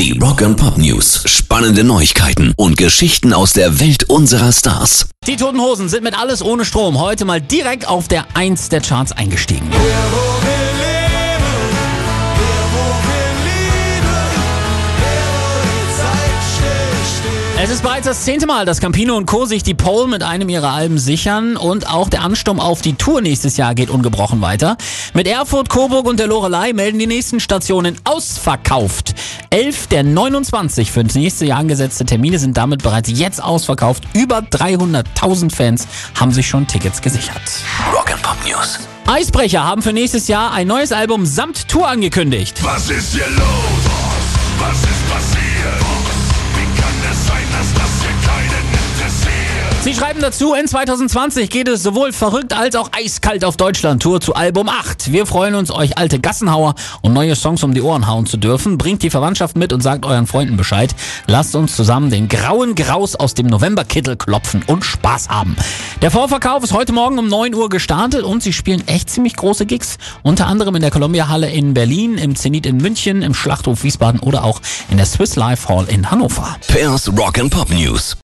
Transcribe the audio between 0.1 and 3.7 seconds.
Rock and Pop News. Spannende Neuigkeiten und Geschichten aus